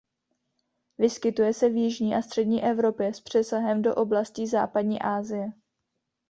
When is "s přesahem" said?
3.13-3.81